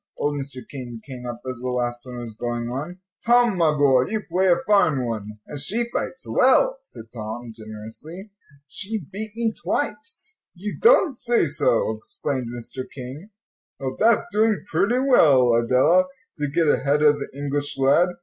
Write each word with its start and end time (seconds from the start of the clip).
Old 0.17 0.33
Mr. 0.41 0.67
King 0.67 0.99
came 1.05 1.27
up 1.27 1.43
as 1.47 1.59
the 1.61 1.67
last 1.69 1.99
one 2.01 2.17
was 2.17 2.33
going 2.33 2.67
on. 2.69 2.97
"Tom, 3.23 3.55
my 3.55 3.71
boy, 3.77 4.05
you 4.05 4.21
play 4.27 4.47
a 4.47 4.55
fine 4.65 5.05
one." 5.05 5.37
"And 5.45 5.59
she 5.59 5.91
fights 5.93 6.25
well," 6.27 6.79
said 6.81 7.11
Tom, 7.13 7.53
generously. 7.55 8.31
"She 8.67 8.97
beat 8.97 9.29
me 9.35 9.53
twice." 9.53 10.39
"You 10.55 10.75
don't 10.81 11.15
say 11.15 11.45
so," 11.45 11.91
exclaimed 11.97 12.47
Mr. 12.47 12.81
King. 12.91 13.29
"Well, 13.79 13.95
that's 13.99 14.23
doing 14.31 14.63
pretty 14.65 14.97
well, 14.97 15.53
Adela, 15.53 16.05
to 16.39 16.47
get 16.49 16.67
ahead 16.67 17.03
of 17.03 17.19
the 17.19 17.29
English 17.37 17.77
lad. 17.77 18.09